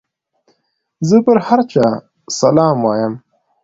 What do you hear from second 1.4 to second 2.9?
هر چا سلام